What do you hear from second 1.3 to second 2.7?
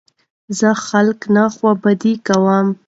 نه خوابدي کوم.